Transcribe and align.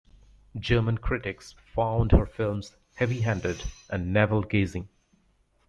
German 0.57 0.97
critics 0.97 1.53
found 1.75 2.11
her 2.11 2.25
films 2.25 2.75
"heavyhanded" 2.95 3.63
and 3.87 4.11
"navel-gazing. 4.11 4.89